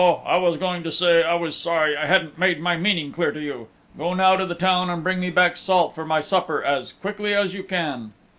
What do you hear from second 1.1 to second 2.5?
I was sorry I hadn't